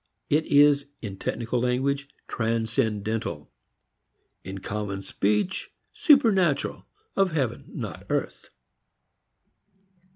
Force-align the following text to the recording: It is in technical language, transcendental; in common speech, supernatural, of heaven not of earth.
It 0.31 0.47
is 0.47 0.87
in 1.03 1.17
technical 1.19 1.59
language, 1.61 2.07
transcendental; 2.27 3.51
in 4.43 4.57
common 4.57 5.03
speech, 5.03 5.69
supernatural, 5.93 6.87
of 7.15 7.33
heaven 7.33 7.65
not 7.71 8.01
of 8.01 8.11
earth. 8.11 8.49